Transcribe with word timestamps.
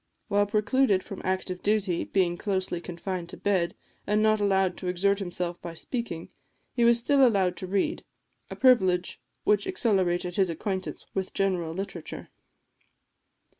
While 0.29 0.47
precluded 0.47 1.03
from 1.03 1.21
active 1.23 1.61
duty, 1.61 2.05
being 2.05 2.35
closely 2.35 2.81
confined 2.81 3.29
to 3.29 3.37
bed, 3.37 3.75
and 4.07 4.19
not 4.23 4.39
allowed 4.39 4.75
to 4.77 4.87
exert 4.87 5.19
himself 5.19 5.61
by 5.61 5.75
speaking, 5.75 6.29
he 6.73 6.83
was 6.83 6.97
still 6.99 7.23
allowed 7.23 7.55
to 7.57 7.67
read; 7.67 8.03
a 8.49 8.55
privilege 8.55 9.21
which 9.43 9.67
accelerated 9.67 10.37
his 10.37 10.49
acquaintance 10.49 11.05
with 11.13 11.35
general 11.35 11.75
literature. 11.75 12.29